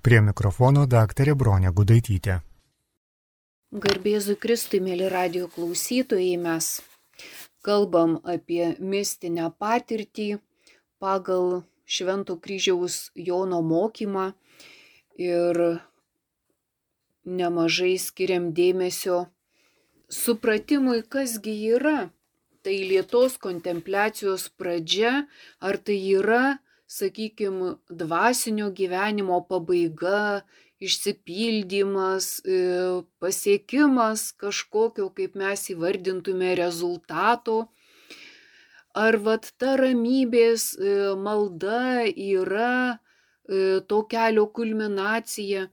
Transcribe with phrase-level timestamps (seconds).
[0.00, 2.38] Prie mikrofono daktarė Bronė Gudaitytė.
[3.84, 6.68] Garbėzu Kristui, mėly radio klausytojai, mes
[7.60, 10.38] kalbam apie mistinę patirtį
[11.04, 14.24] pagal Švento kryžiaus Jono mokymą
[15.20, 15.60] ir
[17.42, 19.20] nemažai skiriam dėmesio
[20.08, 22.08] supratimui, kasgi yra.
[22.64, 25.26] Tai lietos kontempliacijos pradžia,
[25.60, 26.56] ar tai yra,
[26.90, 30.42] sakykime, dvasinio gyvenimo pabaiga,
[30.82, 32.56] išsipildymas, e,
[33.22, 37.58] pasiekimas kažkokio, kaip mes įvardintume, rezultato.
[38.96, 45.68] Ar vat ta ramybės e, malda yra e, to kelio kulminacija.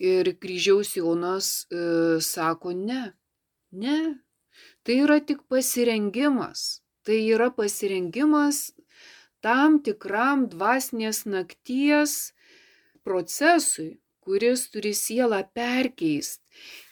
[0.00, 1.46] Ir kryžiaus Jonas
[2.24, 3.10] sako, ne,
[3.68, 3.96] ne,
[4.80, 6.80] tai yra tik pasirengimas.
[7.04, 8.70] Tai yra pasirengimas
[9.44, 12.32] tam tikram dvasinės nakties
[13.06, 16.40] procesui, kuris turi sielą perkeist.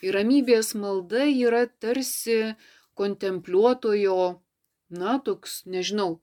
[0.02, 2.54] Ir ramybės malda yra tarsi
[2.98, 4.40] kontempliuotojo,
[5.00, 6.18] na, toks, nežinau,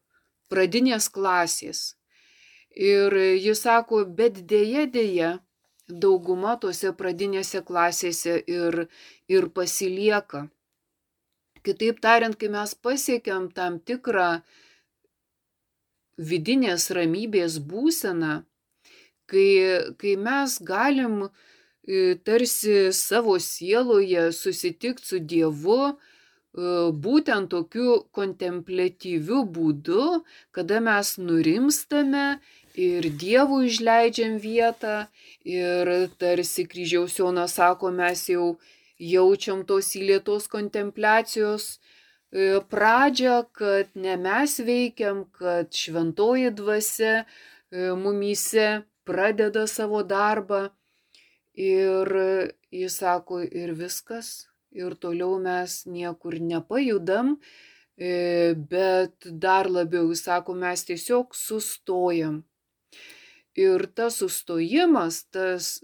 [0.52, 1.94] pradinės klasės.
[2.76, 5.32] Ir jis sako, bet dėja dėja,
[5.88, 8.88] dauguma tose pradinėse klasėse ir,
[9.32, 10.48] ir pasilieka.
[11.66, 14.42] Kitaip tariant, kai mes pasiekiam tam tikrą
[16.18, 18.44] vidinės ramybės būseną,
[19.30, 19.48] kai,
[20.00, 25.96] kai mes galim e, tarsi savo sieloje susitikti su Dievu, e,
[27.08, 30.22] būtent tokiu kontemplatyviu būdu,
[30.56, 32.40] kada mes nurimstame
[32.76, 35.08] ir Dievui išleidžiam vietą
[35.44, 38.56] ir tarsi kryžiaus Jonas sako, mes jau
[39.00, 41.76] jaučiam tos įlėtos kontempliacijos
[42.70, 47.26] pradžią, kad ne mes veikiam, kad šventoji dvasia e,
[47.96, 50.70] mumyse pradeda savo darbą.
[51.56, 52.12] Ir
[52.72, 57.38] jis sako, ir viskas, ir toliau mes niekur nepajudam,
[57.96, 62.44] e, bet dar labiau, jis sako, mes tiesiog sustojam.
[63.56, 65.80] Ir tas sustojimas, tas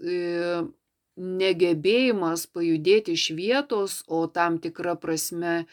[1.16, 5.64] negebėjimas pajudėti iš vietos, o tam tikra prasme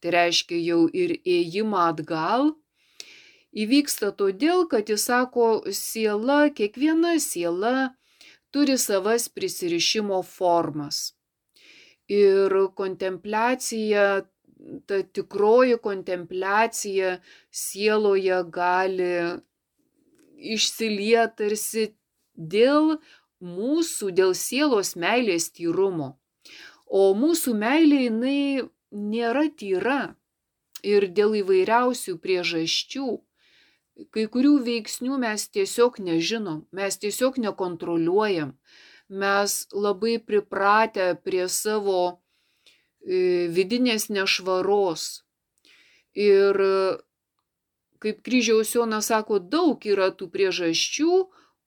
[0.00, 2.52] tai reiškia jau ir ėjimą atgal,
[3.52, 7.90] įvyksta todėl, kad jis sako, siela, kiekviena siela
[8.54, 11.12] turi savas prisirišimo formas.
[12.08, 14.06] Ir kontempliacija,
[14.88, 17.18] ta tikroji kontempliacija
[17.50, 19.12] sieloje gali
[20.38, 21.84] išsilieti tarsi
[22.34, 22.96] dėl
[23.42, 26.16] mūsų dėl sielos meilės tyrumo.
[26.88, 28.40] O mūsų meilė jinai
[28.92, 30.14] nėra tyra
[30.82, 33.08] ir dėl įvairiausių priežasčių.
[34.14, 38.54] Kai kurių veiksnių mes tiesiog nežinom, mes tiesiog nekontroliuojam.
[39.08, 42.20] Mes labai pripratę prie savo
[43.02, 45.24] e, vidinės nešvaros.
[46.14, 46.60] Ir
[48.02, 51.14] kaip kryžiaus Jonas sako, daug yra tų priežasčių,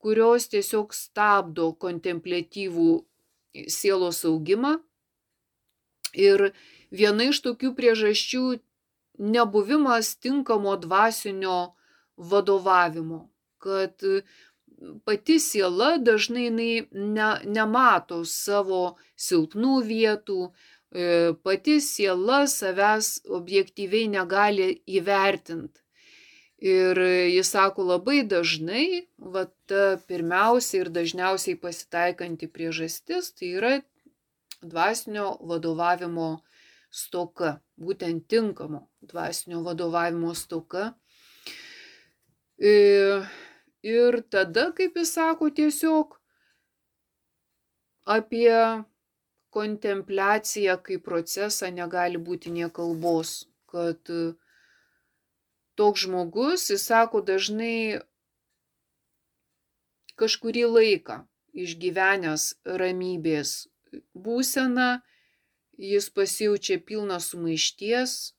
[0.02, 2.92] kurios tiesiog stabdo kontemplatyvų
[3.68, 4.78] sielos augimą.
[6.14, 6.52] Ir
[6.92, 8.46] viena iš tokių priežasčių
[9.22, 11.74] nebuvimas tinkamo dvasinio
[12.18, 13.30] vadovavimo,
[13.62, 14.04] kad
[15.06, 16.50] pati siela dažnai
[16.92, 25.78] ne, nemato savo silpnų vietų, e, pati siela savęs objektyviai negali įvertinti.
[26.62, 27.00] Ir
[27.34, 33.72] jis sako labai dažnai, va ta pirmiausia ir dažniausiai pasitaikanti priežastis tai yra
[34.62, 36.42] dvasinio vadovavimo
[36.92, 40.92] stoka, būtent tinkamo dvasinio vadovavimo stoka.
[42.62, 43.26] Ir,
[43.82, 46.18] ir tada, kaip jis sako, tiesiog
[48.06, 48.54] apie
[49.52, 54.14] kontempliaciją kaip procesą negali būti nie kalbos, kad
[55.80, 58.02] toks žmogus, jis sako, dažnai
[60.22, 61.22] kažkurį laiką
[61.58, 63.71] išgyvenęs ramybės
[64.14, 64.90] būseną,
[65.82, 68.34] jis pasijaučia pilnas sumaišties,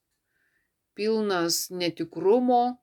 [0.94, 2.78] pilnas netikrumo,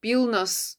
[0.00, 0.78] pilnas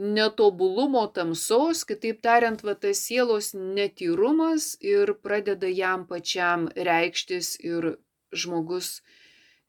[0.00, 7.96] netobulumo tamsos, kitaip tariant, va tas sielos netyrumas ir pradeda jam pačiam reikštis ir
[8.32, 9.02] žmogus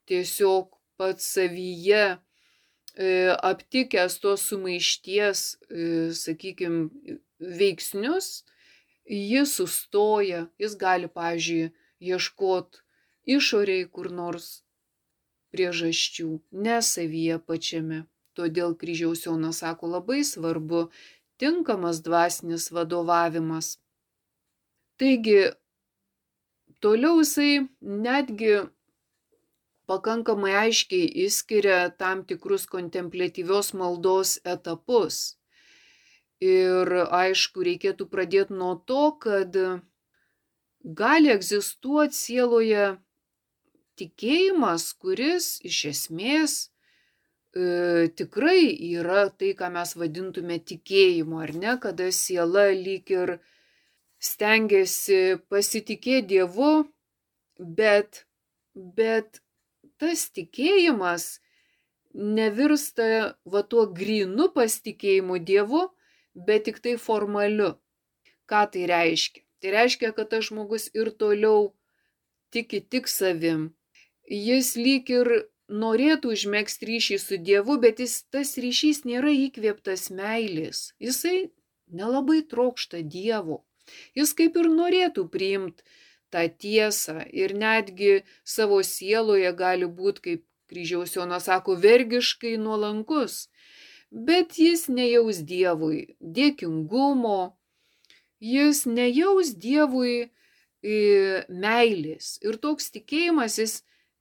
[0.08, 2.04] tiesiog pats savyje
[2.96, 3.10] e,
[3.52, 5.84] aptikęs tos sumaišties, e,
[6.16, 6.88] sakykime,
[7.42, 8.44] veiksnius,
[9.06, 11.72] jis sustoja, jis gali, pavyzdžiui,
[12.02, 12.82] ieškoti
[13.38, 14.62] išoriai kur nors
[15.52, 18.06] priežasčių, ne savyje pačiame.
[18.38, 20.86] Todėl kryžiaus Jonas sako labai svarbu
[21.42, 23.76] tinkamas dvasinis vadovavimas.
[24.96, 25.52] Taigi,
[26.80, 28.54] toliau jisai netgi
[29.92, 35.41] pakankamai aiškiai išskiria tam tikrus kontemplatyvios maldos etapus.
[36.42, 39.54] Ir aišku, reikėtų pradėti nuo to, kad
[40.82, 42.86] gali egzistuoti sieloje
[44.02, 46.56] tikėjimas, kuris iš esmės
[47.54, 53.36] e, tikrai yra tai, ką mes vadintume tikėjimu, ar ne, kada siela lyg ir
[54.22, 56.74] stengiasi pasitikėti Dievu,
[57.60, 58.26] bet,
[58.74, 59.42] bet
[60.02, 61.32] tas tikėjimas
[62.14, 65.90] nevirsta va tuo grinu pasitikėjimu Dievu,
[66.36, 67.76] bet tik tai formaliu.
[68.50, 69.44] Ką tai reiškia?
[69.62, 71.72] Tai reiškia, kad tas žmogus ir toliau
[72.52, 73.70] tiki tik savim.
[74.26, 75.30] Jis lyg ir
[75.72, 80.92] norėtų užmėgsti ryšį su Dievu, bet jis, tas ryšys nėra įkvėptas meilės.
[81.00, 81.52] Jisai
[81.88, 83.62] nelabai trokšta Dievo.
[84.18, 85.86] Jis kaip ir norėtų priimti
[86.32, 93.51] tą tiesą ir netgi savo sieloje gali būti, kaip kryžiaus Jonas sako, vergiškai nuolankus,
[94.12, 97.54] bet jis nejaus Dievui dėkingumo,
[98.40, 100.28] jis nejaus Dievui
[100.84, 100.98] e,
[101.48, 103.80] meilės ir toks tikėjimas jis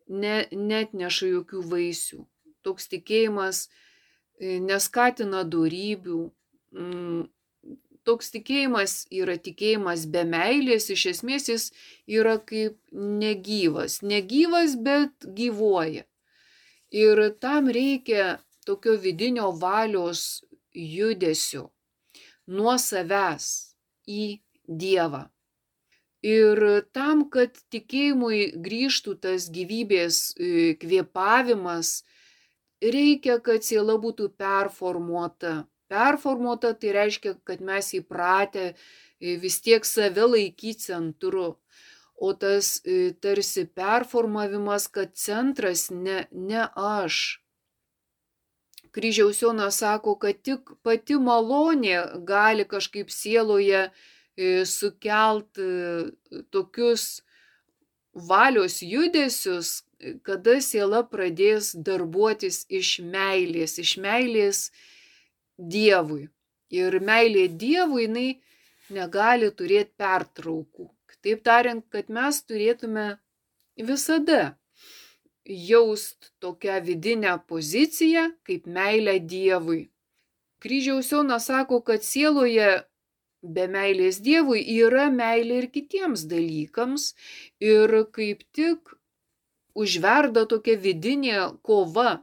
[0.09, 2.25] ne, net neša jokių vaisių.
[2.63, 6.23] Toks tikėjimas e, neskatina darybių,
[8.05, 11.67] toks tikėjimas yra tikėjimas be meilės, iš esmės jis
[12.07, 14.01] yra kaip negyvas.
[14.03, 16.07] Negyvas, bet gyvuoja.
[16.91, 18.41] Ir tam reikia
[18.71, 20.23] tokio vidinio valios
[20.75, 21.67] judesio
[22.47, 23.51] nuo savęs
[24.07, 24.25] į
[24.71, 25.25] Dievą.
[26.23, 26.61] Ir
[26.95, 32.05] tam, kad tikėjimui grįžtų tas gyvybės e, kvėpavimas,
[32.85, 40.29] reikia, kad siela būtų performuota performuota, tai reiškia, kad mes įpratę e, vis tiek save
[40.29, 41.57] laikyti centru.
[42.21, 47.40] O tas e, tarsi performavimas, kad centras ne, ne aš.
[48.95, 55.61] Kryžiaus Jonas sako, kad tik pati malonė gali kažkaip sieloje e, sukelt
[56.51, 57.23] tokius
[58.15, 59.83] valios judesius,
[60.27, 64.71] kada siela pradės darbuotis iš meilės, iš meilės
[65.61, 66.31] Dievui.
[66.73, 68.29] Ir meilė Dievui jinai
[68.95, 70.89] negali turėti pertraukų.
[71.11, 73.19] Kitaip tariant, kad mes turėtume
[73.77, 74.57] visada
[75.51, 79.91] jaust tokią vidinę poziciją kaip meilę Dievui.
[80.61, 82.85] Kryžiaus Jonas sako, kad sieloje
[83.43, 87.15] be meilės Dievui yra meilė ir kitiems dalykams
[87.61, 88.97] ir kaip tik
[89.75, 92.21] užverda tokia vidinė kova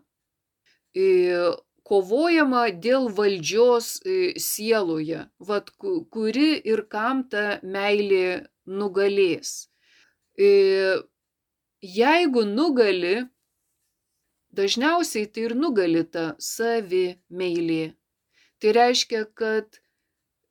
[1.88, 9.70] kovojama dėl valdžios e, sieloje, vat, kuri ir kam ta meilė nugalės.
[11.82, 13.28] E, jeigu nugali,
[14.52, 17.96] dažniausiai tai ir nugali ta savi meilė.
[18.60, 19.80] Tai reiškia, kad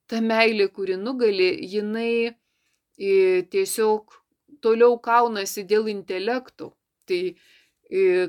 [0.07, 2.35] ta meilė, kuri nugali, jinai
[2.99, 4.15] e, tiesiog
[4.63, 6.73] toliau kaunasi dėl intelektų.
[7.07, 7.21] Tai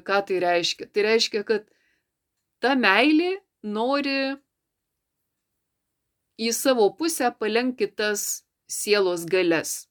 [0.06, 0.90] ką tai reiškia?
[0.94, 1.66] Tai reiškia, kad
[2.62, 4.38] ta meilė nori
[6.38, 9.87] į savo pusę palenk kitas sielos galias.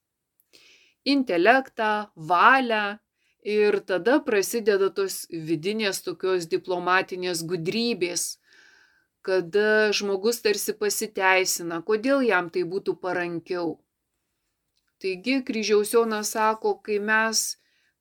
[1.06, 2.98] Intelektą, valią
[3.46, 8.40] ir tada prasideda tos vidinės tokios diplomatinės gudrybės,
[9.26, 13.76] kada žmogus tarsi pasiteisina, kodėl jam tai būtų parankiau.
[15.02, 17.46] Taigi kryžiaus Jonas sako, kai mes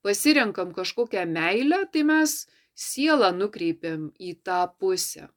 [0.02, 2.36] pasirenkam kažkokią meilę, tai mes
[2.74, 5.28] sielą nukreipiam į tą pusę.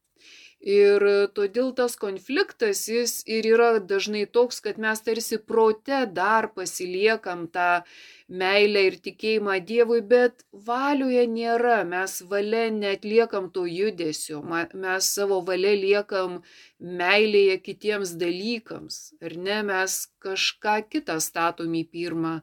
[0.60, 7.48] Ir todėl tas konfliktas jis ir yra dažnai toks, kad mes tarsi prote dar pasiliekam
[7.48, 7.84] tą
[8.28, 15.72] meilę ir tikėjimą Dievui, bet valioje nėra, mes valia netliekam to judesio, mes savo valia
[15.80, 16.42] liekam
[16.80, 22.42] meilėje kitiems dalykams, ar ne, mes kažką kitą statom į pirmą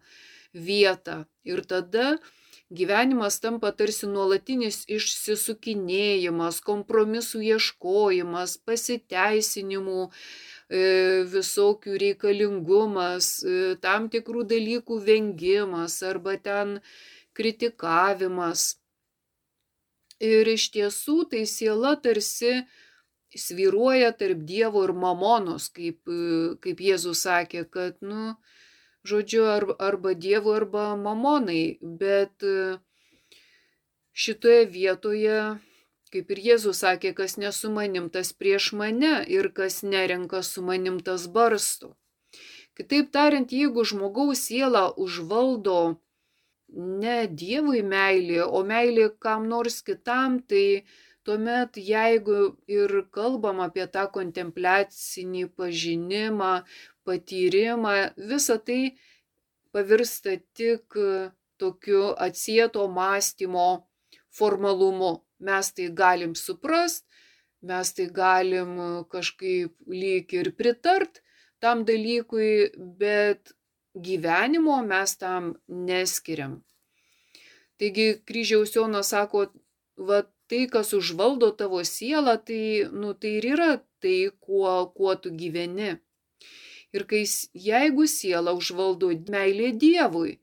[0.57, 1.27] vietą.
[1.45, 2.17] Ir tada
[2.71, 10.09] gyvenimas tampa tarsi nuolatinis išsisukinėjimas, kompromisų ieškojimas, pasiteisinimų,
[10.69, 10.81] e,
[11.31, 16.81] visokių reikalingumas, e, tam tikrų dalykų vengimas arba ten
[17.35, 18.77] kritikavimas.
[20.19, 22.67] Ir iš tiesų tai siela tarsi
[23.37, 28.35] sviruoja tarp Dievo ir mamonos, kaip, e, kaip Jėzus sakė, kad, nu,
[29.07, 29.47] žodžiu,
[29.79, 32.77] arba Dievu, arba mamonai, bet e,
[34.13, 35.41] šitoje vietoje
[36.15, 41.01] Kaip ir Jėzus sakė, kas nesu manim, tas prieš mane ir kas nerenka su manim,
[41.09, 41.97] tas barsto.
[42.79, 45.81] Kitaip tariant, jeigu žmogaus siela užvaldo
[47.03, 50.87] ne Dievui meilė, o meilė kam nors kitam, tai
[51.27, 52.39] tuomet jeigu
[52.71, 56.53] ir kalbam apie tą kontempliacinį pažinimą,
[57.07, 57.95] patyrimą,
[58.31, 58.97] visa tai
[59.73, 60.99] pavirsta tik
[61.61, 63.69] tokiu atsieto mąstymo
[64.37, 67.05] formalumu mes tai galim suprast,
[67.63, 71.23] mes tai galim kažkaip lyg ir pritart
[71.61, 73.53] tam dalykui, bet
[73.97, 76.63] gyvenimo mes tam neskiriam.
[77.77, 79.47] Taigi kryžiaus Jonas sako,
[79.97, 83.71] va tai, kas užvaldo tavo sielą, tai, nu, tai ir yra
[84.01, 85.97] tai, kuo, kuo tu gyveni.
[86.95, 87.25] Ir kai
[87.69, 90.39] jeigu siela užvaldo meilė Dievui,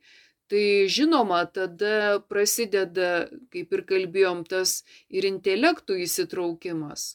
[0.54, 7.06] Tai žinoma, tada prasideda, kaip ir kalbėjom, tas ir intelektų įsitraukimas.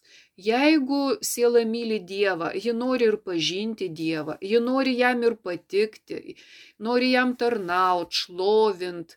[0.46, 6.34] Jeigu siela myli Dievą, ji nori ir pažinti Dievą, ji nori jam ir patikti,
[6.82, 9.14] nori jam tarnaut, šlovint.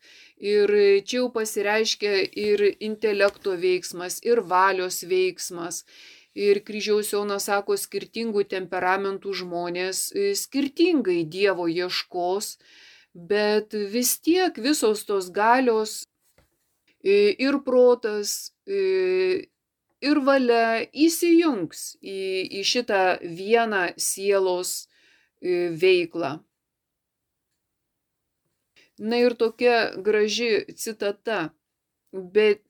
[0.53, 2.15] Ir čia jau pasireiškia
[2.45, 5.85] ir intelekto veiksmas, ir valios veiksmas.
[6.37, 12.55] Ir kryžiaus Jonas sako, skirtingų temperamentų žmonės e, skirtingai Dievo ieškos
[13.13, 16.05] bet vis tiek visos tos galios
[17.03, 18.53] ir protas,
[20.01, 22.21] ir valia įsijungs į,
[22.59, 24.87] į šitą vieną sielos
[25.41, 26.39] veiklą.
[29.01, 31.49] Na ir tokia graži citata,
[32.13, 32.61] bet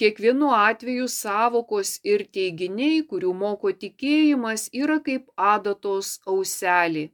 [0.00, 7.04] kiekvienu atveju savokos ir teiginiai, kurių moko tikėjimas, yra kaip adatos auselį.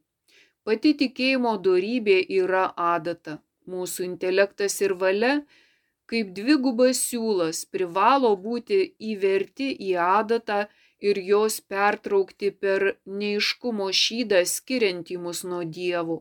[0.65, 3.39] Pati tikėjimo dorybė yra adata.
[3.71, 5.33] Mūsų intelektas ir valia,
[6.11, 8.81] kaip dvigubas siūlas, privalo būti
[9.13, 10.61] įverti į adatą
[11.11, 12.87] ir jos pertraukti per
[13.21, 16.19] neiškumo šydą skiriantį mus nuo dievų.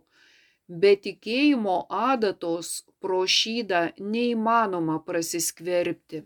[0.81, 3.81] Be tikėjimo adatos pro šydą
[4.15, 6.21] neįmanoma prasiskverbti.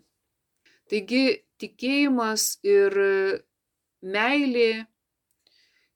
[0.92, 2.98] Taigi tikėjimas ir
[4.04, 4.86] meilė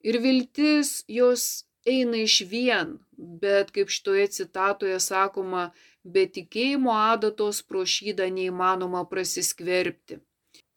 [0.08, 5.72] ir viltis jos eina iš vien, bet kaip šitoje citatoje sakoma,
[6.04, 10.20] be tikėjimo adatos pro šydą neįmanoma prasiskverbti.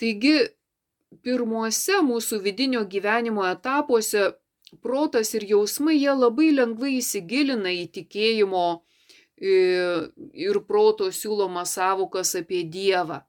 [0.01, 0.37] Taigi,
[1.25, 4.31] pirmuose mūsų vidinio gyvenimo etapuose
[4.83, 8.67] protas ir jausmai jie labai lengvai įsigilina į tikėjimo
[9.41, 13.23] ir proto siūlomas savokas apie Dievą.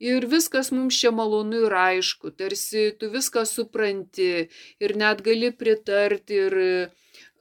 [0.00, 4.48] Ir viskas mums čia malonu ir aišku, tarsi tu viską supranti
[4.80, 6.56] ir net gali pritarti ir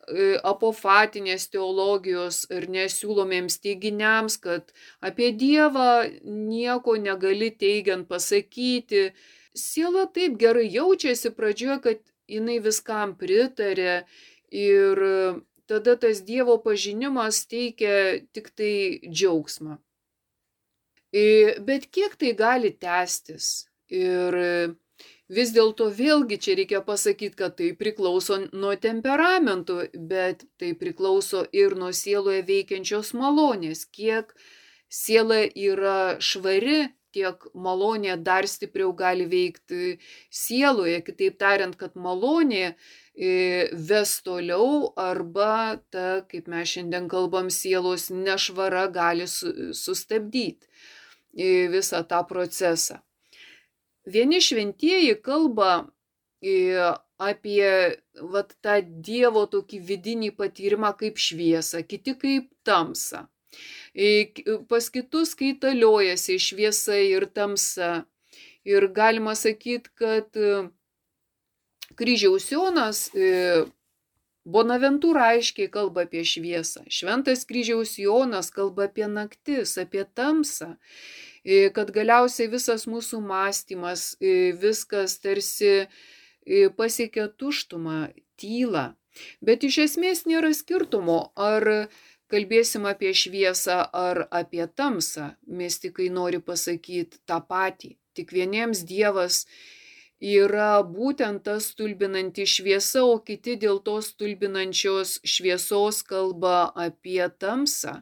[0.10, 4.72] E, apofatinės teologijos ir nesiūlomiems teiginiams, kad
[5.06, 5.90] apie Dievą
[6.26, 9.10] nieko negali teigiant pasakyti.
[9.54, 14.00] Siela taip gerai jaučiasi pradžioje, kad jinai viskam pritarė
[14.50, 15.04] ir
[15.70, 18.74] tada tas Dievo pažinimas teikia tik tai
[19.06, 19.78] džiaugsmą.
[21.12, 23.66] E, bet kiek tai gali tęstis?
[23.90, 24.36] Ir
[25.30, 31.76] vis dėlto vėlgi čia reikia pasakyti, kad tai priklauso nuo temperamentų, bet tai priklauso ir
[31.78, 33.86] nuo sieloje veikiančios malonės.
[33.90, 34.34] Kiek
[34.90, 39.98] siela yra švari, tiek malonė dar stipriau gali veikti
[40.30, 41.02] sieloje.
[41.06, 48.86] Kitaip tariant, kad malonė e, ves toliau arba ta, kaip mes šiandien kalbam, sielos nešvara
[48.94, 50.70] gali sustabdyti
[51.40, 53.00] e, visą tą procesą.
[54.10, 55.88] Vieni šventieji kalba
[57.20, 57.96] apie
[58.32, 63.26] vat, tą Dievo tokį vidinį patyrimą kaip šviesą, kiti kaip tamsą.
[64.70, 68.06] Pas kitus kaitaliojasi šviesa ir tamsa.
[68.68, 70.36] Ir galima sakyti, kad
[72.00, 73.10] kryžiaus Jonas
[74.50, 76.86] Bonaventūra aiškiai kalba apie šviesą.
[76.90, 80.78] Šventas kryžiaus Jonas kalba apie naktis, apie tamsą
[81.76, 84.16] kad galiausiai visas mūsų mąstymas,
[84.62, 85.88] viskas tarsi
[86.78, 88.86] pasiekia tuštumą, tylą.
[89.44, 91.90] Bet iš esmės nėra skirtumo, ar
[92.32, 95.34] kalbėsim apie šviesą ar apie tamsą.
[95.48, 97.96] Mystikai nori pasakyti tą patį.
[98.16, 99.46] Tik vieniems Dievas
[100.20, 108.02] yra būtent tas stulbinanti šviesa, o kiti dėl tos stulbinančios šviesos kalba apie tamsą.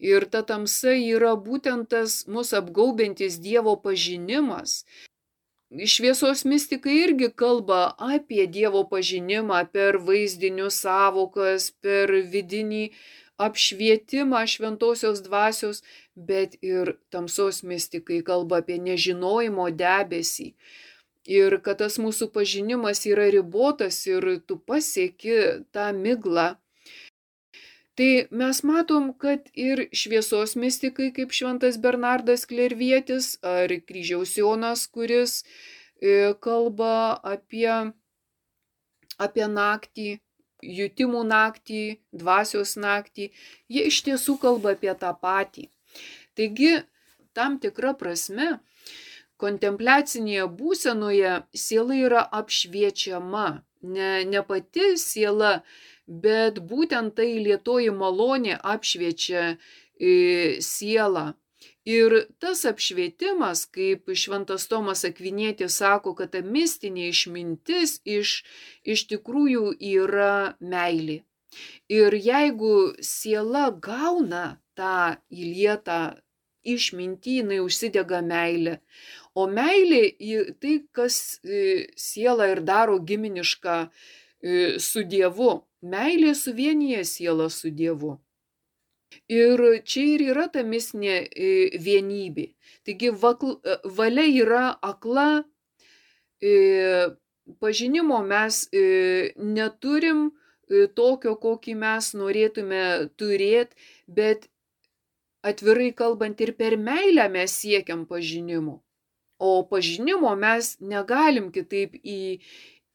[0.00, 4.84] Ir ta tamsa yra būtent tas mus apgaubintis Dievo pažinimas.
[5.70, 12.88] Šviesos mystikai irgi kalba apie Dievo pažinimą per vaizdinius savokas, per vidinį
[13.40, 15.82] apšvietimą šventosios dvasios,
[16.16, 20.48] bet ir tamsos mystikai kalba apie nežinojimo debesį.
[21.28, 25.38] Ir kad tas mūsų pažinimas yra ribotas ir tu pasieki
[25.76, 26.48] tą miglą.
[28.00, 35.42] Tai mes matom, kad ir šviesos mystikai, kaip šventas Bernardas Klervietis ar kryžiaus Jonas, kuris
[36.00, 37.68] e, kalba apie,
[39.20, 40.08] apie naktį,
[40.78, 41.82] jutimų naktį,
[42.22, 43.28] dvasios naktį,
[43.68, 45.68] jie iš tiesų kalba apie tą patį.
[46.40, 46.72] Taigi,
[47.36, 48.62] tam tikra prasme,
[49.44, 53.50] kontempliacinėje būsenoje siela yra apšviečiama.
[53.92, 55.58] Ne, ne pati siela,
[56.10, 61.30] bet būtent tai lietoji malonė apšviečia e, sielą.
[61.88, 62.12] Ir
[62.42, 68.42] tas apšvietimas, kaip šventas Tomas Akvinėtis sako, kad ta mistinė išmintis iš,
[68.84, 71.22] iš tikrųjų yra meilė.
[71.88, 76.20] Ir jeigu siela gauna tą įlietą
[76.62, 78.78] išmintį, jinai užsidega meilė.
[79.34, 80.02] O meilė
[80.60, 83.76] tai, kas e, siela ir daro giminišką
[84.80, 85.52] su Dievu.
[85.80, 88.18] Meilė suvienyje sielą su Dievu.
[89.30, 91.14] Ir čia ir yra ta mistinė
[91.46, 91.48] e,
[91.86, 92.46] vienybė.
[92.86, 95.44] Taigi vakl, e, valia yra akla,
[96.42, 96.52] e,
[97.62, 98.60] pažinimo mes
[99.56, 100.28] neturim
[100.94, 102.82] tokio, kokį mes norėtume
[103.18, 103.74] turėti,
[104.06, 104.46] bet
[105.42, 108.76] atvirai kalbant ir per meilę mes siekiam pažinimo.
[109.40, 112.38] O pažinimo mes negalim kitaip į,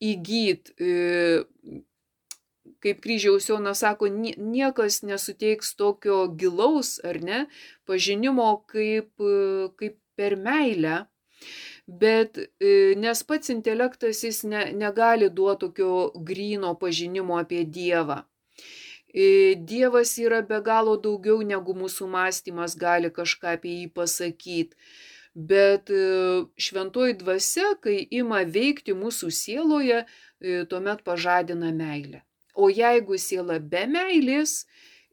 [0.03, 0.89] įgyti
[2.85, 7.39] kaip kryžiaus Jonas sako, niekas nesuteiks tokio gilaus, ar ne,
[7.89, 9.09] pažinimo kaip,
[9.79, 11.05] kaip per meilę.
[11.85, 15.89] Bet e, nes pats intelektas jis ne, negali duoti tokio
[16.29, 18.23] grino pažinimo apie Dievą.
[19.13, 24.73] E, Dievas yra be galo daugiau negu mūsų mąstymas gali kažką apie jį pasakyti.
[25.35, 30.05] Bet e, šventoji dvasia, kai ima veikti mūsų sieloje,
[30.69, 32.21] tuomet pažadina meilę.
[32.55, 34.63] O jeigu siela be meilės,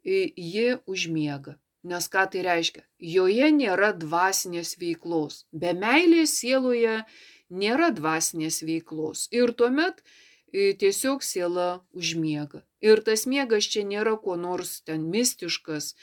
[0.05, 1.57] ji užmiega.
[1.83, 2.85] Nes ką tai reiškia?
[3.03, 5.43] Joje nėra dvasinės veiklos.
[5.51, 7.01] Be meilės sieloje
[7.51, 9.27] nėra dvasinės veiklos.
[9.35, 10.05] Ir tuomet
[10.53, 12.63] tiesiog siela užmiega.
[12.83, 15.95] Ir tas miegas čia nėra kuo nors ten mistiškas,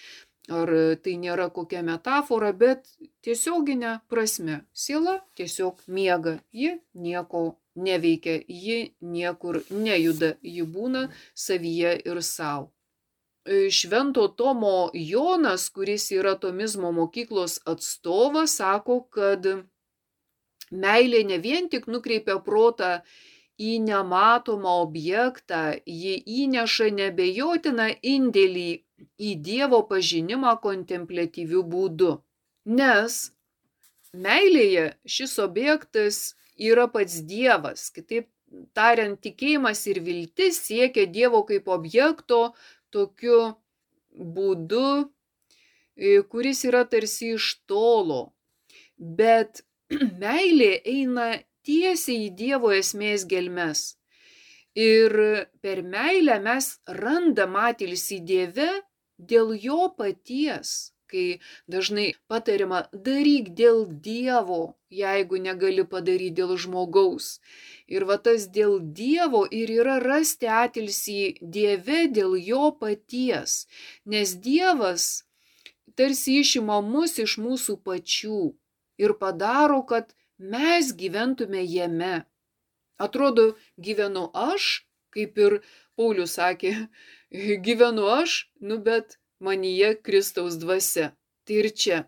[0.47, 0.71] ar
[1.04, 2.88] tai nėra kokia metafora, bet
[3.25, 4.63] tiesioginė prasme.
[4.73, 12.71] Siela tiesiog miega, ji nieko neveikia, ji niekur nejuda, ji būna savyje ir savo.
[13.45, 19.47] E, Švento Tomo Jonas, kuris yra tomizmo mokyklos atstovas, sako, kad
[20.71, 22.99] meilė ne vien tik nukreipia protą
[23.60, 28.69] į nematomą objektą, ji įneša nebejotiną indėlį
[29.20, 32.16] į Dievo pažinimą kontemplatyviu būdu.
[32.66, 33.20] Nes
[34.14, 36.20] meilėje šis objektas
[36.60, 37.90] yra pats Dievas.
[37.96, 38.30] Kitaip
[38.78, 42.54] tariant, tikėjimas ir viltis siekia Dievo kaip objekto
[42.94, 43.40] tokiu
[44.12, 45.10] būdu,
[45.96, 48.34] e, kuris yra tarsi iš tolo.
[48.98, 49.64] Bet
[50.24, 51.32] meilė eina
[51.66, 53.96] tiesiai į Dievo esmės gelmes.
[54.80, 55.14] Ir
[55.64, 58.70] per meilę mes randam atilsį Dieve
[59.19, 61.39] dėl jo paties kai
[61.73, 64.60] dažnai patariama daryk dėl Dievo,
[64.93, 67.29] jeigu negali padaryti dėl žmogaus.
[67.95, 71.19] Ir va tas dėl Dievo ir yra rasti atilsį
[71.58, 73.65] Dieve dėl jo paties,
[74.05, 75.10] nes Dievas
[75.99, 78.41] tarsi išima mus iš mūsų pačių
[79.03, 80.13] ir padaro, kad
[80.53, 82.13] mes gyventume jame.
[82.99, 85.62] Atrodo, gyvenu aš, kaip ir
[86.00, 86.72] Paulius sakė,
[87.66, 91.12] gyvenu aš, nu bet manyje Kristaus dvasia.
[91.46, 92.00] Tai ir čia.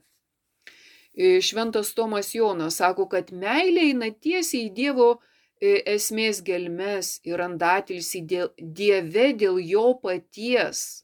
[1.13, 7.43] E, Šventas Tomas Jonas sako, kad meilė eina tiesiai į Dievo e, esmės gelmes ir
[7.43, 11.03] andatilsi Dieve dėl jo paties.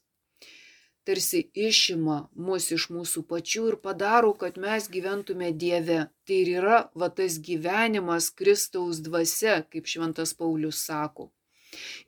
[1.08, 6.02] Tarsi išima mus iš mūsų pačių ir padaro, kad mes gyventume Dieve.
[6.28, 11.30] Tai ir yra va tas gyvenimas Kristaus dvasia, kaip Šventas Paulius sako.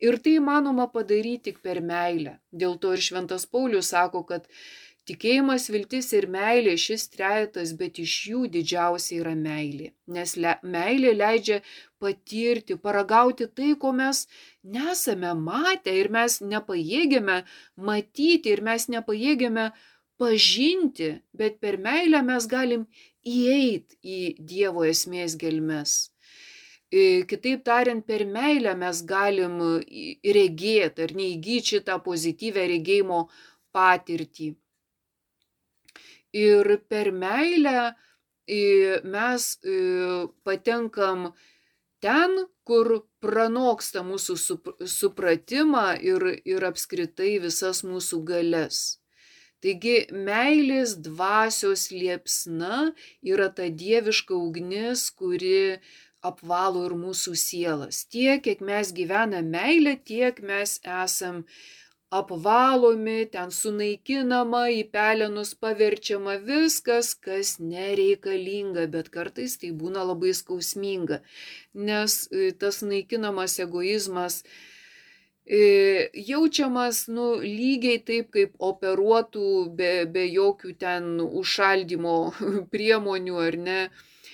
[0.05, 2.39] Ir tai įmanoma padaryti tik per meilę.
[2.53, 4.49] Dėl to ir Šventas Paulius sako, kad
[5.09, 9.91] tikėjimas, viltis ir meilė šis trejetas, bet iš jų didžiausia yra meilė.
[10.17, 11.61] Nes le, meilė leidžia
[12.03, 14.27] patirti, paragauti tai, ko mes
[14.63, 17.41] nesame matę ir mes nepajėgėme
[17.91, 19.71] matyti ir mes nepajėgėme
[20.21, 22.87] pažinti, bet per meilę mes galim
[23.25, 24.21] įeiti į
[24.53, 26.10] Dievo esmės gelmes.
[26.91, 29.61] Kitaip tariant, per meilę mes galim
[30.37, 33.21] regėti ar neįgyti šitą pozityvę regėjimo
[33.71, 34.49] patirtį.
[36.35, 37.95] Ir per meilę
[39.07, 39.47] mes
[40.43, 41.31] patenkam
[42.03, 42.35] ten,
[42.67, 44.37] kur pranoksta mūsų
[44.87, 48.99] supratimą ir, ir apskritai visas mūsų galės.
[49.61, 55.79] Taigi meilės dvasios liepsna yra ta dieviška ugnis, kuri
[56.23, 58.05] apvalo ir mūsų sielas.
[58.13, 61.45] Tiek, kiek mes gyvename meilę, tiek mes esam
[62.11, 71.21] apvalomi, ten sunaikinama, į pelenus paverčiama viskas, kas nereikalinga, bet kartais tai būna labai skausminga,
[71.75, 74.41] nes e, tas naikinamas egoizmas
[75.47, 82.19] e, jaučiamas nu, lygiai taip, kaip operuotų be, be jokių ten užšaldimo
[82.75, 83.81] priemonių ar ne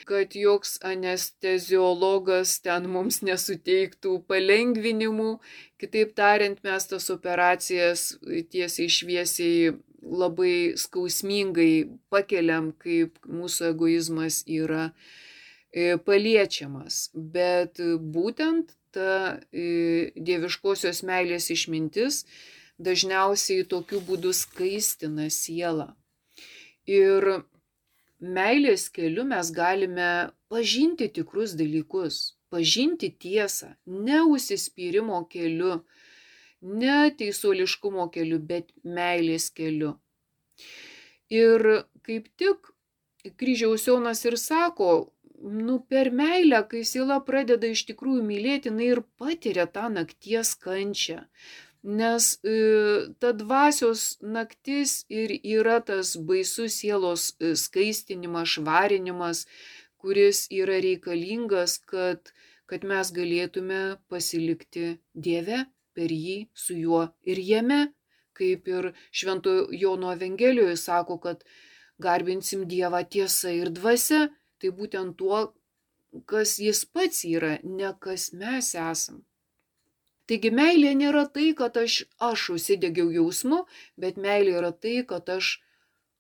[0.06, 5.36] kad joks anesteziologas ten mums nesuteiktų palengvinimų.
[5.82, 8.08] Kitaip tariant, mes tas operacijas
[8.52, 9.74] tiesiai šviesiai
[10.06, 14.90] labai skausmingai pakeliam, kaip mūsų egoizmas yra
[15.72, 17.08] e, paliečiamas.
[17.14, 22.24] Bet būtent ta e, dieviškosios meilės išmintis
[22.78, 25.90] dažniausiai tokiu būdu skaistina sielą.
[26.86, 27.42] Ir
[28.20, 35.82] meilės keliu mes galime pažinti tikrus dalykus, pažinti tiesą, ne užsispyrimo keliu,
[36.62, 39.96] ne teisuoliškumo keliu, bet meilės keliu.
[41.28, 42.72] Ir kaip tik
[43.36, 49.02] kryžiaus Jonas ir sako, nu per meilę, kai siela pradeda iš tikrųjų mylėti, jinai ir
[49.20, 51.26] patiria tą nakties kančią
[51.86, 52.54] nes e,
[53.20, 59.46] ta dvasios naktis ir yra tas baisus sielos e, skaistinimas, švarinimas,
[60.02, 62.32] kuris yra reikalingas, kad,
[62.66, 65.62] kad mes galėtume pasilikti Dieve
[65.94, 67.80] per jį, su juo ir jame,
[68.36, 71.46] kaip ir Švento Jono Evangelijoje sako, kad
[72.02, 74.26] garbinsim Dievą tiesą ir dvasia,
[74.58, 75.54] tai būtent tuo,
[76.26, 79.22] kas jis pats yra, ne kas mes esam.
[80.26, 83.62] Taigi meilė nėra tai, kad aš, aš užsidegiau jausmu,
[83.96, 85.56] bet meilė yra tai, kad aš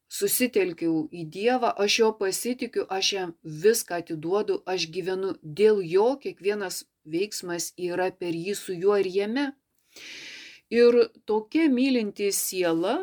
[0.08, 6.84] susitelkiau į Dievą, aš jo pasitikiu, aš jam viską atiduodu, aš gyvenu dėl jo, kiekvienas
[7.04, 9.46] veiksmas yra per jį su juo ir jame.
[10.70, 12.96] Ir tokia mylinti siela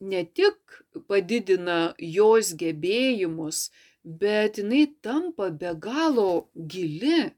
[0.00, 0.78] ne tik
[1.10, 3.68] padidina jos gebėjimus,
[4.04, 7.32] bet jinai tampa be galo gili.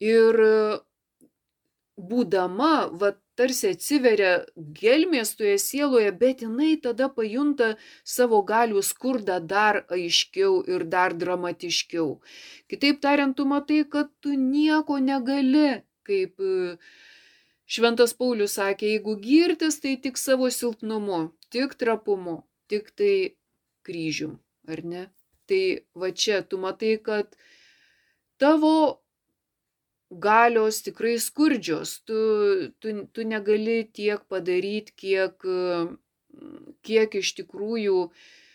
[0.00, 0.40] Ir
[1.96, 9.82] būdama, va, tarsi atsiveria gelmės toje sieloje, bet jinai tada pajunta savo galių skurdą dar
[9.92, 12.20] aiškiau ir dar dramatiškiau.
[12.72, 16.76] Kitaip tariant, tu matai, kad tu nieko negali, kaip e,
[17.66, 23.36] Šventas Paulius sakė, jeigu girtis, tai tik savo silpnumu, tik trapumu, tik tai
[23.86, 25.08] kryžium, ar ne?
[25.46, 25.62] Tai
[25.94, 27.36] va čia tu matai, kad
[28.40, 29.02] tavo
[30.10, 32.00] galios tikrai skurdžios.
[32.06, 32.18] Tu,
[32.80, 35.46] tu, tu negali tiek padaryti, kiek,
[36.86, 38.08] kiek iš tikrųjų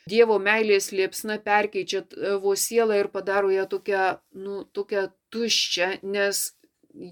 [0.09, 6.39] Dievo meilės liepsna perkeičia tavo sielą ir padaro ją tokią, nu, tokią tuščią, nes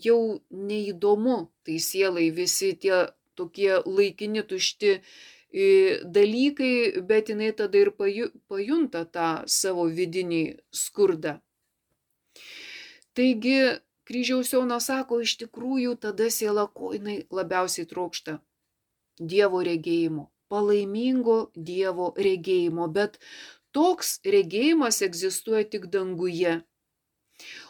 [0.04, 3.06] jau neįdomu tai sielai visi tie
[3.38, 4.96] tokie laikini tušti
[6.18, 6.74] dalykai,
[7.10, 7.94] bet jinai tada ir
[8.50, 11.38] pajunta tą savo vidinį skurdą.
[13.14, 13.62] Taigi
[14.10, 18.40] kryžiaus Jonas sako, iš tikrųjų tada siela ko jinai labiausiai trokšta-
[19.32, 23.20] Dievo regėjimo, palaimingo Dievo regėjimo, bet
[23.72, 26.62] toks regėjimas egzistuoja tik danguje.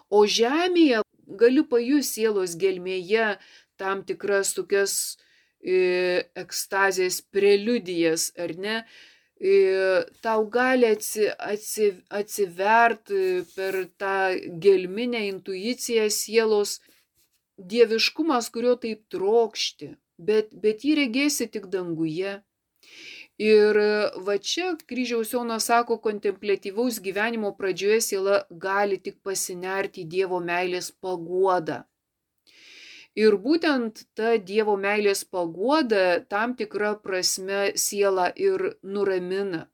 [0.09, 1.01] O žemėje
[1.43, 3.37] galiu pajus sielos gelmėje
[3.77, 4.93] tam tikras tokias
[5.61, 8.77] e, ekstazės preliudijas, ar ne,
[10.21, 13.11] tau gali atsi, atsi, atsivert
[13.55, 16.79] per tą gelminę intuiciją sielos
[17.57, 22.39] dieviškumas, kurio taip trokšti, bet, bet jį regėsi tik danguje.
[23.39, 23.77] Ir
[24.27, 30.91] va čia kryžiaus Jonas sako, kontemplatyvaus gyvenimo pradžioje siela gali tik pasinerti į Dievo meilės
[30.91, 31.85] paguodą.
[33.19, 39.65] Ir būtent ta Dievo meilės paguoda tam tikra prasme sielą ir nuramina.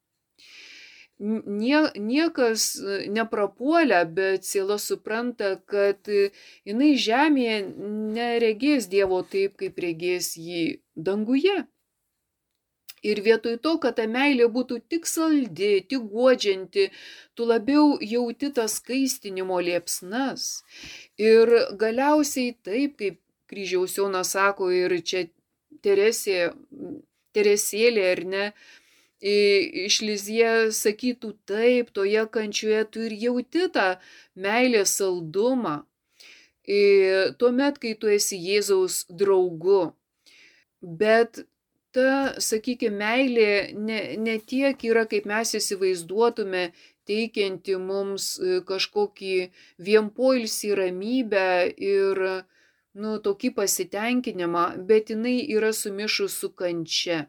[1.19, 2.63] Nie, niekas
[3.07, 6.09] neprapuolia, bet siela supranta, kad
[6.67, 7.61] jinai žemėje
[8.17, 11.55] neregės Dievo taip, kaip regės jį danguje.
[13.05, 16.87] Ir vietoj to, kad ta meilė būtų tik saldi, tik guodžianti,
[17.37, 20.47] tu labiau jauti tas skaistinimo liepsnas.
[21.21, 21.53] Ir
[21.83, 25.27] galiausiai taip, kaip kryžiaus Jonas sako ir čia
[25.83, 26.51] Teresė
[27.35, 28.43] Teresėlė ar ne,
[29.21, 33.87] iš Lizie sakytų taip, toje kančioje tu ir jauti tą
[34.35, 35.81] meilės saldumą.
[37.39, 39.93] Tuomet, kai tu esi Jėzaus draugu.
[40.81, 41.43] Bet
[41.95, 46.71] ta, sakykime, meilė ne, ne tiek yra, kaip mes įsivaizduotume,
[47.05, 49.35] teikianti mums e, kažkokį
[49.87, 52.21] vienpoilsį ramybę ir,
[52.95, 57.25] nu, tokį pasitenkinimą, bet jinai yra sumišus su kančia.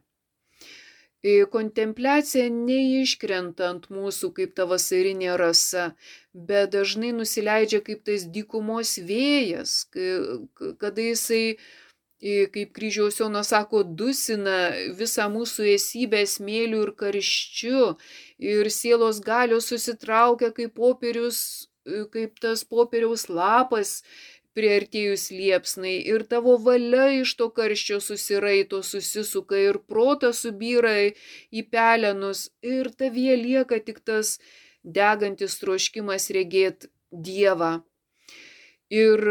[1.50, 5.88] Kontempliacija neiškrenta ant mūsų kaip ta vasarinė rasa,
[6.30, 9.88] bet dažnai nusileidžia kaip tas dykumos vėjas,
[10.78, 11.56] kada jisai,
[12.54, 17.96] kaip kryžiaus Jonas sako, dusina visą mūsų esybę smėlių ir karščiu
[18.38, 21.68] ir sielos galios susitraukia kaip popierius,
[22.14, 24.02] kaip tas popieriaus lapas
[24.56, 30.94] priartėjus liepsnai ir tavo valia iš to karščio susiraito, susisuka ir protas subyra
[31.52, 34.38] į pelenus ir tavyje lieka tik tas
[34.82, 36.92] degantis troškimas regėti
[37.26, 37.84] Dievą.
[38.92, 39.22] Ir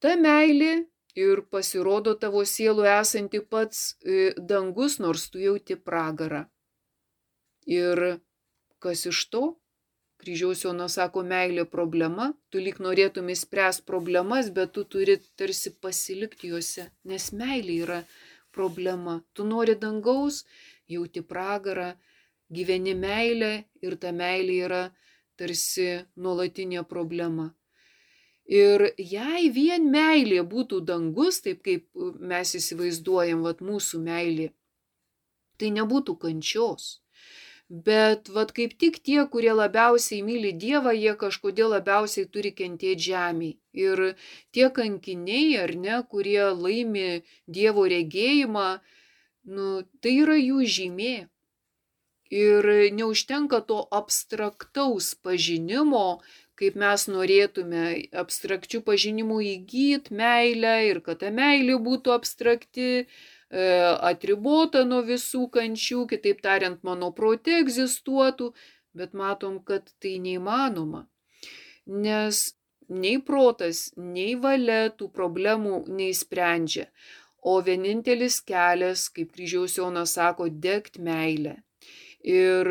[0.00, 0.72] ta meilė
[1.14, 6.44] ir pasirodo tavo sielu esanti pats e, dangus, nors tu jauti pragarą.
[7.66, 8.20] Ir
[8.80, 9.44] kas iš to?
[10.20, 16.52] Kryžiaus Jonas sako, meilė problema, tu lyg norėtum įspręs problemas, bet tu turi tarsi pasilikti
[16.52, 18.00] juose, nes meilė yra
[18.52, 19.20] problema.
[19.32, 20.44] Tu nori dangaus,
[20.90, 21.94] jauti pragarą,
[22.52, 23.52] gyveni meilę
[23.82, 24.82] ir ta meilė yra
[25.40, 27.50] tarsi nuolatinė problema.
[28.50, 31.86] Ir jei vien meilė būtų dangus, taip kaip
[32.32, 34.50] mes įsivaizduojam, vad mūsų meilė,
[35.56, 36.99] tai nebūtų kančios.
[37.70, 43.50] Bet vad kaip tik tie, kurie labiausiai myli Dievą, jie kažkodėl labiausiai turi kentėti žemį.
[43.78, 44.02] Ir
[44.50, 48.66] tie kankiniai, ar ne, kurie laimi Dievo regėjimą,
[49.54, 49.68] nu,
[50.02, 51.14] tai yra jų žymė.
[52.42, 56.20] Ir neužtenka to abstraktaus pažinimo,
[56.58, 57.86] kaip mes norėtume
[58.22, 63.06] abstrakčių pažinimų įgyti meilę ir kad ta meilė būtų abstrakti,
[63.50, 68.52] atribota nuo visų kančių, kitaip tariant, mano prote egzistuotų,
[68.94, 71.08] bet matom, kad tai neįmanoma.
[71.86, 72.54] Nes
[72.88, 76.86] nei protas, nei valia tų problemų neįsprendžia.
[77.42, 81.56] O vienintelis kelias, kaip kryžiaus Jonas sako, degti meilę.
[82.22, 82.68] Ir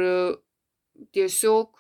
[1.12, 1.74] tiesiog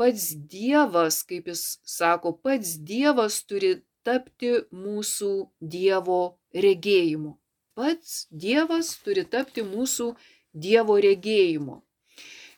[0.00, 7.36] pats Dievas, kaip jis sako, pats Dievas turi tapti mūsų Dievo regėjimu
[7.78, 10.12] pats Dievas turi tapti mūsų
[10.52, 11.80] Dievo regėjimu.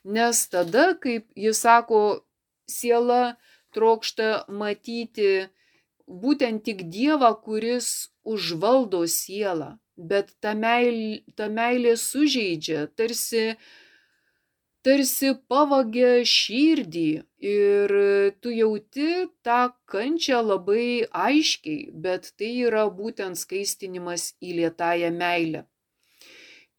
[0.05, 2.01] Nes tada, kaip jis sako,
[2.69, 3.37] siela
[3.75, 5.49] trokšta matyti
[6.07, 13.55] būtent tik Dievą, kuris užvaldo sielą, bet ta meilė, ta meilė sužeidžia, tarsi
[14.85, 17.11] tarsi pavagė širdį
[17.51, 17.95] ir
[18.45, 19.11] tu jauti
[19.47, 25.65] tą kančią labai aiškiai, bet tai yra būtent skaistinimas į lietąją meilę.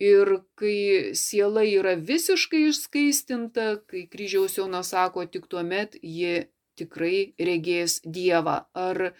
[0.01, 0.27] Ir
[0.59, 8.01] kai siela yra visiškai išskaistinta, kai kryžiaus Jonas sako, tik tuo met ji tikrai regės
[8.03, 8.65] Dievą.
[8.75, 9.15] Ar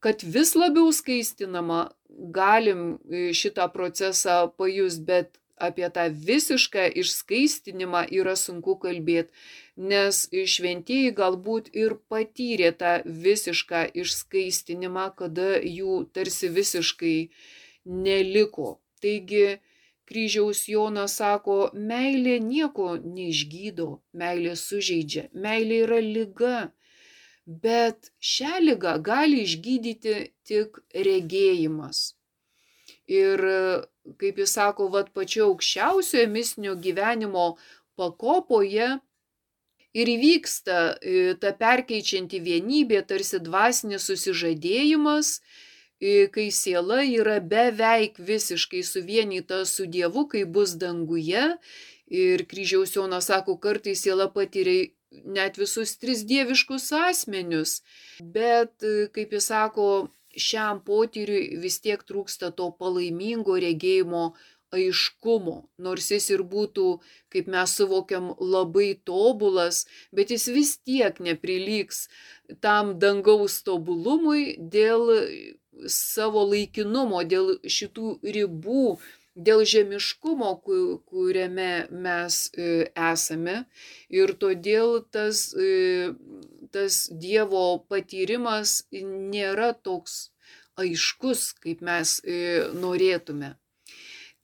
[0.00, 2.96] kad vis labiau skaistinama, galim
[3.36, 9.32] šitą procesą pajus, bet apie tą visišką išskaistinimą yra sunku kalbėti,
[9.76, 17.16] nes šventieji galbūt ir patyrė tą visišką išskaistinimą, kada jų tarsi visiškai
[17.84, 18.76] neliko.
[19.00, 19.58] Taigi
[20.08, 26.56] kryžiaus Jonas sako, meilė nieko neišgydo, meilė sužeidžia, meilė yra lyga.
[27.46, 30.14] Bet šią lygą gali išgydyti
[30.48, 32.16] tik regėjimas.
[33.06, 33.42] Ir
[34.20, 37.56] kaip jis sako, vad pačio aukščiausioje mistinio gyvenimo
[37.98, 38.96] pakopoje
[39.96, 45.38] ir įvyksta e, ta perkeičianti vienybė, tarsi dvasinis susižadėjimas,
[46.00, 51.56] e, kai siela yra beveik visiškai suvienyta su Dievu, kai bus danguje.
[52.06, 54.92] Ir kryžiaus Jonas sako, kartais siela patiria
[55.24, 57.80] net visus tris dieviškus asmenius.
[58.20, 59.88] Bet, e, kaip jis sako,
[60.36, 64.28] šiam potyriui vis tiek trūksta to palaimingo regėjimo
[64.76, 66.86] aiškumo, nors jis ir būtų,
[67.32, 72.06] kaip mes suvokiam, labai tobulas, bet jis vis tiek neprilygs
[72.64, 75.06] tam dangaus tobulumui dėl
[75.92, 78.98] savo laikinumo, dėl šitų ribų,
[79.36, 83.64] dėl žemiškumo, kuriame mes e, esame.
[84.08, 86.14] Ir todėl tas e,
[86.72, 90.30] tas Dievo patyrimas nėra toks
[90.80, 93.54] aiškus, kaip mes e, norėtume.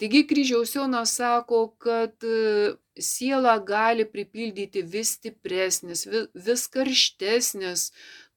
[0.00, 7.90] Taigi kryžiaus Jonas sako, kad e, siela gali pripildyti vis stipresnis, vis karštesnis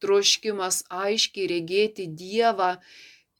[0.03, 2.75] troškimas aiškiai regėti Dievą.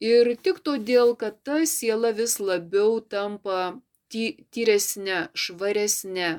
[0.02, 3.78] Ir tik todėl, kad ta siela vis labiau tampa
[4.10, 6.30] tyresnė, švaresnė.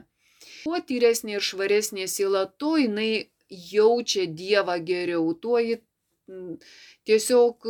[0.65, 5.79] Kuo tyresnė ir švaresnė siela, to jinai jaučia Dievą geriau, tuo ji
[7.07, 7.67] tiesiog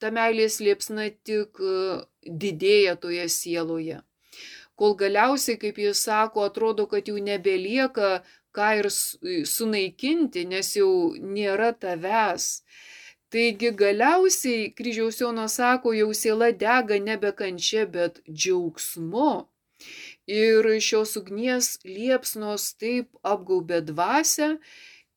[0.00, 1.72] ta meilės liepsna tik e,
[2.24, 4.00] didėja toje sieloje.
[4.80, 8.22] Kol galiausiai, kaip jis sako, atrodo, kad jau nebelieka
[8.56, 8.88] ką ir
[9.46, 12.62] sunaikinti, nes jau nėra tavęs.
[13.30, 19.30] Taigi galiausiai kryžiaus Jonas sako, jau siela dega nebe kančia, bet džiaugsmu.
[20.30, 24.52] Ir šios ugnies liepsnos taip apgaubė dvasę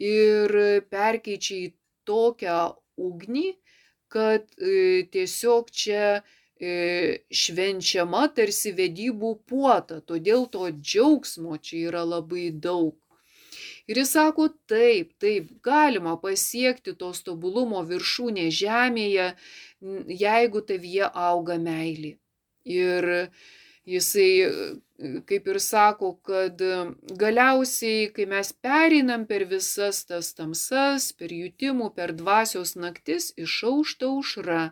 [0.02, 0.56] ir
[0.90, 1.68] perkeičia į
[2.08, 2.62] tokią
[2.98, 3.52] ugnį,
[4.14, 6.74] kad e, tiesiog čia e,
[7.30, 12.98] švenčiama tarsi vedybų puota, todėl to džiaugsmo čia yra labai daug.
[13.90, 19.34] Ir jis sako, taip, taip, galima pasiekti tos tobulumo viršūnė žemėje,
[20.24, 22.14] jeigu tavyje auga meilė.
[22.64, 23.10] Ir
[23.86, 24.82] jisai
[25.28, 26.62] kaip ir sako, kad
[27.20, 34.64] galiausiai, kai mes pereinam per visas tas tamsas, per jutimų, per dvasios naktis, išaušta užra.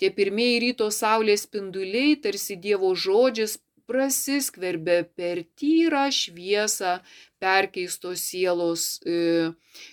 [0.00, 7.00] Tie pirmieji ryto saulės spinduliai, tarsi Dievo žodžis, prasiskverbė per tyrą šviesą
[7.42, 9.50] perkeistos sielos e,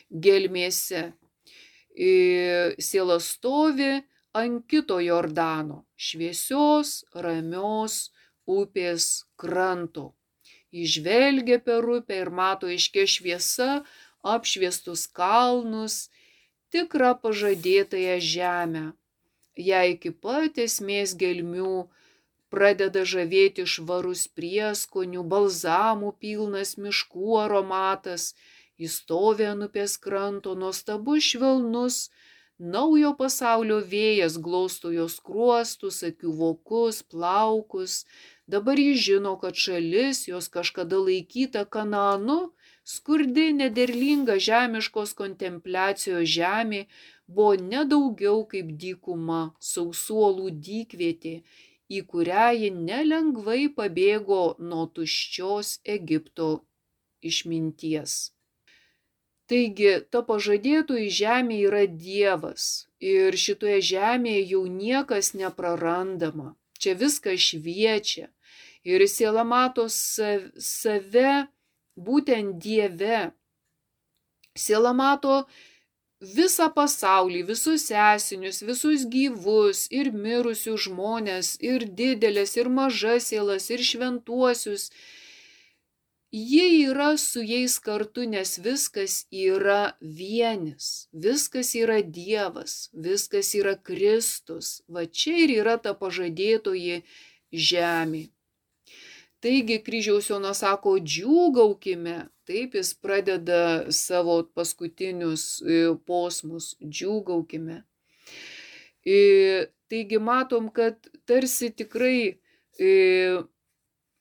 [0.10, 1.10] gelmėse.
[1.99, 2.12] E,
[2.80, 3.97] siela stovi
[4.39, 8.08] ant kito Jordano, šviesios, ramios,
[8.58, 9.10] upės
[9.42, 10.06] kranto.
[10.72, 13.70] Išvelgia per upę ir mato iškė šviesa
[14.36, 16.10] apšviestus kalnus,
[16.74, 18.86] tikrą pažadėtąją žemę.
[19.70, 21.90] Jei iki pat esmės gelmių
[22.54, 28.34] pradeda žavėti švarus prieskonių, balzamų pilnas miškų aromatas,
[28.80, 31.98] įstovė ant upės kranto nuostabus švelnus,
[32.60, 38.04] naujo pasaulio vėjas glausto jos kruostus, akių vokus, plaukus,
[38.50, 42.38] Dabar jis žino, kad šalis, jos kažkada laikyta Kananu,
[42.94, 46.80] skurdi, nederlinga žemiškos kontempliacijos žemė,
[47.28, 51.36] buvo nedaugiau kaip dykuma, sausuolų dykvietė,
[51.98, 56.50] į kurią ji nelengvai pabėgo nuo tuščios Egipto
[57.32, 58.18] išminties.
[59.50, 62.66] Taigi, ta pažadėtoji žemė yra Dievas
[63.14, 66.56] ir šitoje žemėje jau niekas neprarandama.
[66.80, 68.30] Čia viskas šviečia,
[68.89, 71.34] Ir siela mato save
[72.08, 73.30] būtent Dieve.
[74.58, 75.43] Siela mato
[76.19, 83.84] visą pasaulį, visus esinius, visus gyvus ir mirusius žmonės, ir didelės, ir mažas sielas, ir
[83.91, 84.89] šventuosius.
[86.32, 94.84] Jie yra su jais kartu, nes viskas yra vienis, viskas yra Dievas, viskas yra Kristus.
[94.88, 97.02] Va čia ir yra ta pažadėtoji
[97.49, 98.28] žemė.
[99.39, 102.15] Taigi kryžiaus Jonas sako, džiūgaukime,
[102.47, 107.78] taip jis pradeda savo paskutinius e, posmus, džiūgaukime.
[109.08, 109.19] E,
[109.88, 112.91] taigi matom, kad tarsi tikrai e,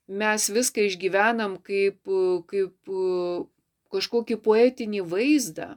[0.07, 1.99] mes viską išgyvenam kaip,
[2.53, 2.95] kaip
[3.91, 5.73] kažkokį poetinį vaizdą.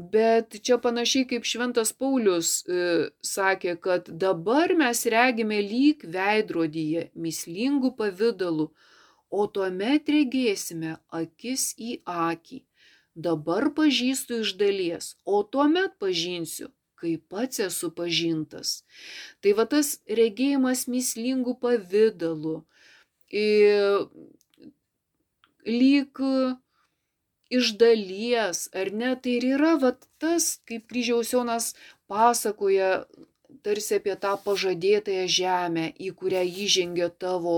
[0.00, 7.90] Bet čia panašiai kaip Šventas Paulius e, sakė, kad dabar mes regime lyg veidrodyje, mislingų
[7.98, 8.68] pavydalų,
[9.30, 12.62] o tuomet regėsime akis į akį.
[13.28, 18.84] Dabar pažįstu iš dalies, o tuomet pažinsiu, kai pats esu pažintas.
[19.42, 22.56] Tai va tas regėjimas mislingų pavydalų,
[25.66, 26.24] lyg
[27.50, 31.72] iš dalies, ar ne, tai ir yra vat, tas, kaip kryžiaus Jonas
[32.10, 33.04] pasakoja
[33.64, 37.56] tarsi apie tą pažadėtąją žemę, į kurią įžengia tavo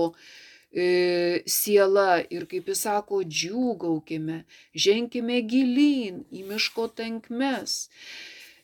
[0.73, 4.43] e, siela ir kaip jis sako, džiūgaukime,
[4.73, 7.87] ženkime gilyn į miško tankmes.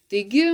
[0.10, 0.48] Taigi,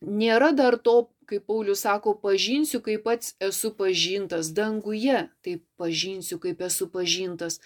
[0.00, 6.60] nėra dar to kaip Paulius sako, pažinsiu, kaip pats esu pažintas danguje, tai pažinsiu, kaip
[6.66, 7.60] esu pažintas.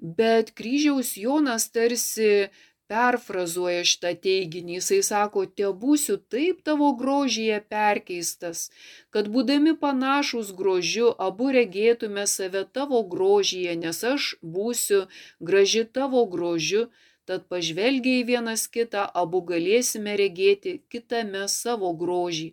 [0.00, 2.48] Bet kryžiaus Jonas tarsi
[2.90, 4.78] perfrazuoja šitą teiginį.
[4.78, 8.68] Jisai sako, te būsiu taip tavo grožyje perkeistas,
[9.14, 15.04] kad būdami panašus grožiu, abu regėtume save tavo grožyje, nes aš būsiu
[15.50, 16.86] graži tavo grožiu,
[17.26, 22.52] tad pažvelgiai vienas kitą, abu galėsime regėti kitame savo grožį,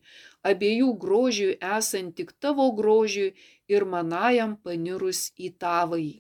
[0.52, 3.34] abiejų grožiui esant tik tavo grožiui
[3.70, 6.16] ir manajam panirus į tavąjį.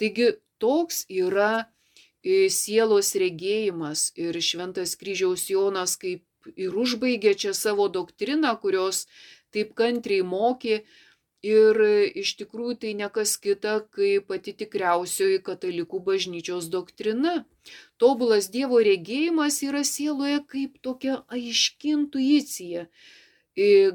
[0.00, 6.24] Taigi toks yra e, sielos regėjimas ir šventas kryžiaus Jonas kaip
[6.56, 9.06] ir užbaigė čia savo doktriną, kurios
[9.54, 10.82] taip kantriai mokė,
[11.46, 11.78] Ir
[12.18, 17.44] iš tikrųjų tai nekas kita, kaip pati tikriausioji katalikų bažnyčios doktrina.
[18.02, 22.86] Tobulas Dievo regėjimas yra sieloje kaip tokia aiški intuicija.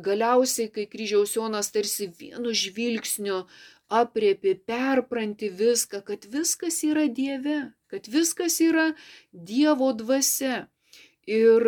[0.05, 3.43] Galiausiai, kai kryžiaus Jonas tarsi vienu žvilgsniu
[3.91, 8.91] apriepi, perpranti viską, kad viskas yra Dieve, kad viskas yra
[9.33, 10.67] Dievo dvasia.
[11.27, 11.67] Ir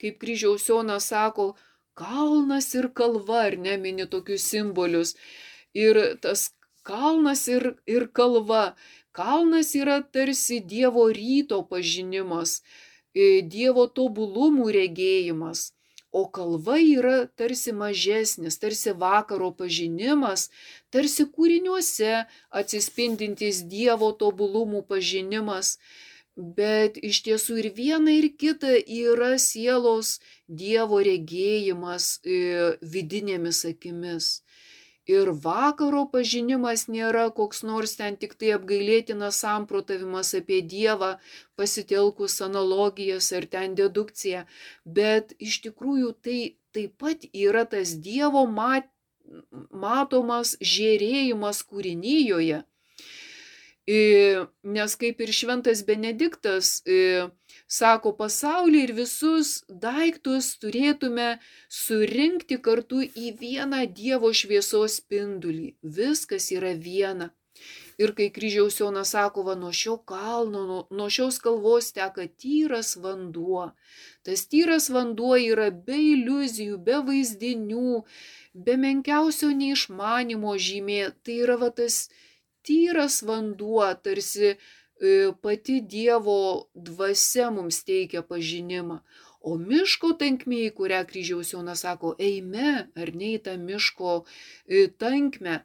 [0.00, 1.52] kaip kryžiaus Jonas sako,
[1.94, 5.14] kalnas ir kalva, ar ne, mini tokius simbolius.
[5.74, 6.50] Ir tas
[6.82, 8.74] kalnas ir, ir kalva.
[9.12, 12.60] Kalnas yra tarsi Dievo ryto pažinimas,
[13.14, 15.72] e, Dievo tobulumų regėjimas.
[16.12, 20.48] O kalva yra tarsi mažesnis, tarsi vakaro pažinimas,
[20.90, 25.76] tarsi kūriniuose atsispindintis Dievo tobulumų pažinimas
[26.36, 30.18] bet iš tiesų ir viena ir kita yra sielos
[30.50, 34.30] Dievo regėjimas e, vidinėmis akimis.
[35.10, 41.12] Ir vakaro pažinimas nėra koks nors ten tik tai apgailėtinas samprotavimas apie Dievą,
[41.58, 44.44] pasitelkus analogijas ar ten dedukciją,
[44.84, 46.38] bet iš tikrųjų tai
[46.74, 48.90] taip pat yra tas Dievo mat,
[49.70, 52.64] matomas žėrėjimas kūrinyjoje
[53.88, 56.82] Nes kaip ir šventas Benediktas
[57.66, 65.74] sako, pasaulį ir visus daiktus turėtume surinkti kartu į vieną Dievo šviesos spindulį.
[65.82, 67.30] Viskas yra viena.
[68.00, 72.94] Ir kai kryžiaus Jonas sako, va nuo šio kalno, nuo, nuo šios kalvos teka tyras
[72.96, 73.66] vanduo.
[74.24, 78.00] Tas tyras vanduo yra be iliuzijų, be vaizdinių,
[78.54, 81.02] be menkiausio neišmanimo žymė.
[81.24, 82.06] Tai yra va tas
[82.66, 84.56] tyras vanduo, tarsi e,
[85.42, 89.00] pati Dievo dvasia mums teikia pažinimą.
[89.40, 94.88] O miško tankmė, į kurią kryžiaus Jonas sako, eime ar ne į tą miško e,
[95.00, 95.62] tankmę,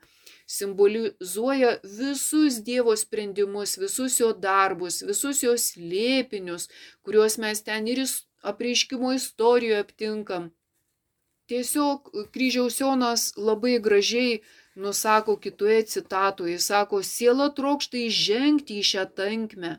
[0.48, 6.70] simbolizuoja visus Dievo sprendimus, visus jo darbus, visus jo slėpinius,
[7.04, 8.06] kuriuos mes ten ir
[8.46, 10.54] apreiškimo istorijoje aptinkam.
[11.50, 14.40] Tiesiog kryžiaus Jonas labai gražiai
[14.76, 19.74] nusako kitoje citatoje, sako, siela trokšta įžengti į šią tankmę,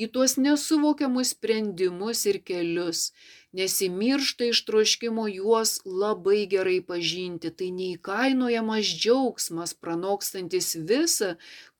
[0.00, 3.10] į tuos nesuvokiamus sprendimus ir kelius,
[3.54, 11.34] nesimiršta iš troškimo juos labai gerai pažinti, tai neįkainojamas džiaugsmas, pranokstantis visą,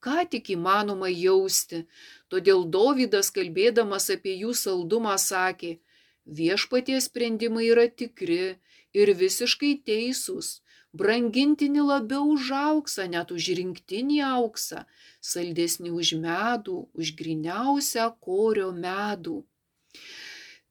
[0.04, 1.84] ką tik įmanoma jausti.
[2.28, 5.78] Todėl Dovydas, kalbėdamas apie jų saldumą, sakė,
[6.24, 8.58] viešpaties sprendimai yra tikri
[8.94, 10.60] ir visiškai teisūs
[10.94, 14.84] brangintini labiau už auksą, net už rinktinį auksą,
[15.20, 19.42] saldesnį už medų, už griniausią korio medų.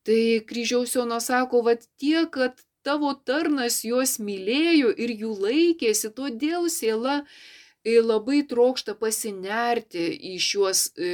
[0.04, 6.68] Tai kryžiaus Jonas sako, vad tie, kad tavo tarnas juos mylėjo ir jų laikėsi, todėl
[6.72, 11.14] siela e, labai trokšta pasinerti į šiuos e,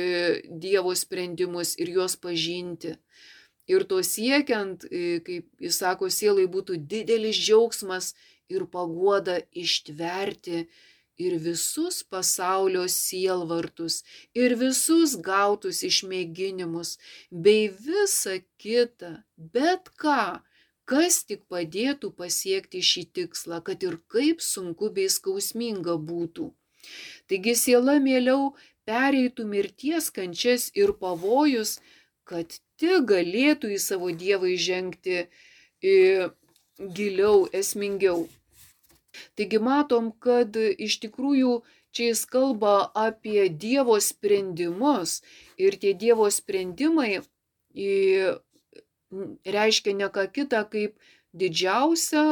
[0.49, 2.97] Dievo sprendimus ir juos pažinti.
[3.70, 8.16] Ir to siekiant, e, kaip jis sako, sielai būtų didelis džiaugsmas
[8.50, 10.66] ir paguoda ištverti
[11.20, 16.95] ir visus pasaulio sielvartus, ir visus gautus išmėginimus,
[17.30, 20.39] bei visa kita, bet ką,
[20.89, 26.50] kas tik padėtų pasiekti šį tikslą, kad ir kaip sunku bei skausminga būtų.
[27.28, 28.54] Taigi siela mieliau
[28.88, 31.78] pereitų mirties kančias ir pavojus,
[32.24, 35.26] kad tik galėtų į savo dievą įžengti
[36.80, 38.28] giliau, esmingiau.
[39.36, 41.53] Taigi matom, kad iš tikrųjų
[41.95, 42.76] čia jis kalba
[43.07, 45.20] apie Dievo sprendimus
[45.57, 47.22] ir tie Dievo sprendimai
[49.45, 50.97] reiškia ne ką kitą kaip
[51.34, 52.26] didžiausią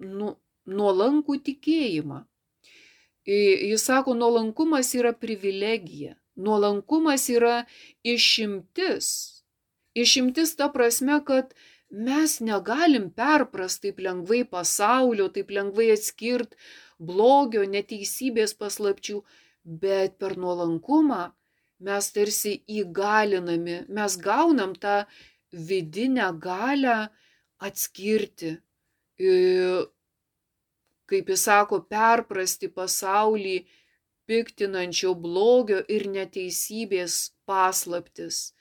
[0.00, 0.34] nu,
[0.66, 2.24] nuolankų tikėjimą.
[3.24, 7.64] Jis sako, nuolankumas yra privilegija, nuolankumas yra
[8.04, 9.06] išimtis.
[9.96, 11.54] Išimtis ta prasme, kad
[11.94, 16.56] mes negalim perprast taip lengvai pasaulio, taip lengvai atskirt
[16.98, 19.22] blogio, neteisybės paslapčių,
[19.64, 21.22] bet per nuolankumą
[21.84, 25.04] mes tarsi įgalinami, mes gaunam tą
[25.52, 27.08] vidinę galę
[27.58, 28.56] atskirti,
[31.10, 33.58] kaip jis sako, perprasti pasaulį
[34.28, 38.54] piktinančio blogio ir neteisybės paslaptis.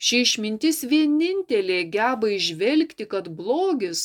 [0.00, 4.04] Ši išmintis vienintelė geba išvelgti, kad blogis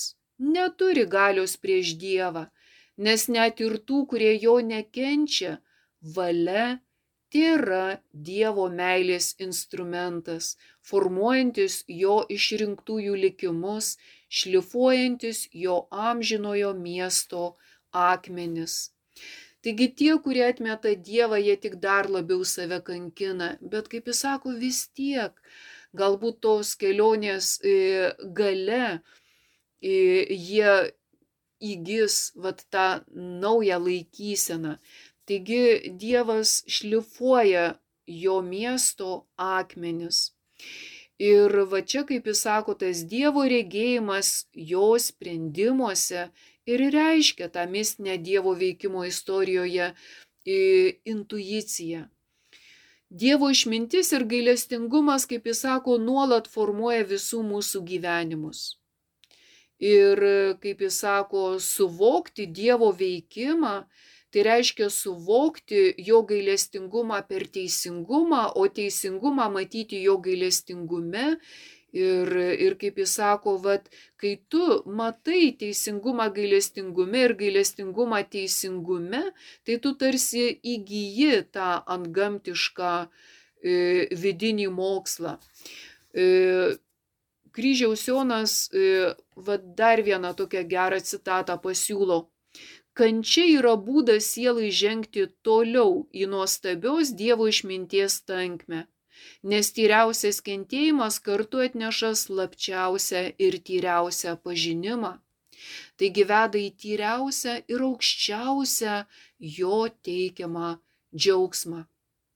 [0.56, 2.48] neturi galios prieš Dievą,
[2.98, 5.54] nes net ir tų, kurie jo nekenčia,
[6.18, 6.66] valia
[7.32, 10.50] tėra Dievo meilės instrumentas,
[10.90, 13.96] formuojantis jo išrinktųjų likimus,
[14.28, 15.78] šlifuojantis jo
[16.10, 17.46] amžinojo miesto
[17.92, 18.76] akmenis.
[19.66, 24.54] Taigi tie, kurie atmeta Dievą, jie tik dar labiau save kankina, bet kaip jis sako,
[24.60, 25.40] vis tiek,
[26.02, 27.76] galbūt tos kelionės e,
[28.38, 29.96] gale e,
[30.30, 30.76] jie
[31.72, 34.78] įgis vat, tą naują laikyseną.
[35.26, 37.66] Taigi Dievas šlifuoja
[38.06, 40.32] jo miesto akmenis.
[41.18, 46.28] Ir va čia, kaip jis sako, tas Dievo regėjimas jo sprendimuose
[46.68, 49.94] ir reiškia tą mistinę Dievo veikimo istorijoje
[50.46, 52.04] intuiciją.
[53.16, 58.66] Dievo išmintis ir gailestingumas, kaip jis sako, nuolat formuoja visų mūsų gyvenimus.
[59.80, 60.20] Ir
[60.64, 63.78] kaip jis sako, suvokti Dievo veikimą
[64.36, 71.38] Tai reiškia suvokti jo gailestingumą per teisingumą, o teisingumą matyti jo gailestingume.
[71.96, 73.86] Ir, ir kaip jis sako, vat,
[74.20, 79.22] kai tu matai teisingumą gailestingume ir gailestingumą teisingume,
[79.64, 83.08] tai tu tarsi įgyji tą antgamtišką e,
[84.12, 85.38] vidinį mokslą.
[86.12, 86.26] E,
[87.56, 89.16] kryžiaus Jonas e,
[89.48, 92.26] vat, dar vieną tokią gerą citatą pasiūlo
[92.96, 98.86] Kančia yra būdas sielai žengti toliau į nuostabios Dievo išminties tankmę,
[99.54, 105.16] nes tyriausias kentėjimas kartu atneša slapčiausią ir tyriausią pažinimą.
[106.00, 108.96] Taigi veda į tyriausią ir aukščiausią
[109.58, 110.72] jo teikiamą
[111.16, 111.86] džiaugsmą.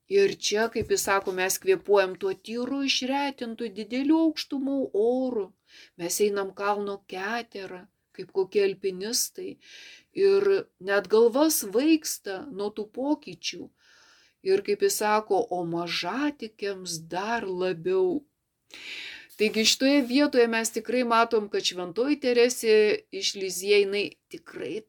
[0.10, 5.46] Ir čia, kaip jis sako, mes kvėpuojam tuo tyru išretintų didelių aukštumų orų.
[6.02, 7.84] Mes einam kalno keterą,
[8.18, 9.52] kaip kokie alpinistai
[10.24, 10.48] ir
[10.90, 13.68] net galvas vaiksta nuo tų pokyčių.
[14.46, 18.22] Ir kaip jis sako, o mažatikiams dar labiau.
[19.40, 22.74] Taigi šitoje vietoje mes tikrai matom, kad šventoji Teresė
[23.16, 24.82] iš Liziejai tikrai,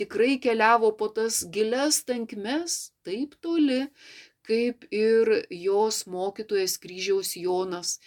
[0.00, 3.84] tikrai keliavo po tas gilias tankmes taip toli,
[4.42, 8.00] kaip ir jos mokytojas kryžiaus Jonas.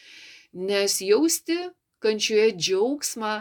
[0.51, 1.55] Nes jausti
[2.03, 3.33] kančioje džiaugsmą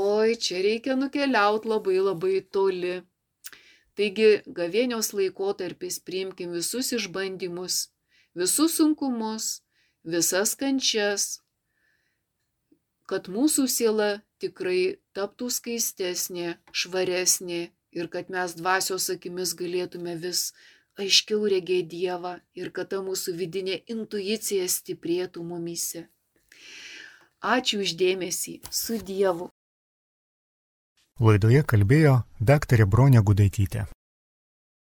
[0.00, 2.96] oi, čia reikia nukeliauti labai labai toli.
[3.98, 7.88] Taigi gavėnios laikotarpis priimkim visus išbandymus,
[8.38, 9.48] visus sunkumus,
[10.06, 11.40] visas kančias,
[13.10, 17.60] kad mūsų siela tikrai taptų skaistesnė, švaresnė
[17.98, 20.52] ir kad mes dvasios akimis galėtume vis
[21.02, 26.06] aiškiau regėti Dievą ir kad ta mūsų vidinė intuicija stiprėtų mumise.
[27.42, 29.50] Ačiū uždėmesį su Dievu.
[31.18, 33.88] Laidoje kalbėjo daktarė Bronė Gudaitytė.